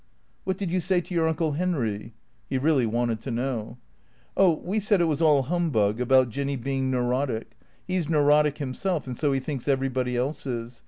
"What 0.45 0.57
did 0.57 0.71
you 0.71 0.79
say 0.79 0.99
to 0.99 1.13
your 1.13 1.27
Uncle 1.27 1.51
Henry?" 1.51 2.15
He 2.49 2.57
really 2.57 2.87
wanted 2.87 3.21
to 3.21 3.29
know," 3.29 3.77
Oh, 4.35 4.55
we 4.65 4.79
said 4.79 4.99
it 4.99 5.05
was 5.05 5.21
all 5.21 5.43
humbug 5.43 6.01
about 6.01 6.31
Jinny 6.31 6.55
being 6.55 6.89
neurotic. 6.89 7.51
He's 7.85 8.09
neurotic 8.09 8.57
himself 8.57 9.05
and 9.05 9.15
so 9.15 9.31
he 9.31 9.39
thinks 9.39 9.67
everybody 9.67 10.17
else 10.17 10.47
is. 10.47 10.79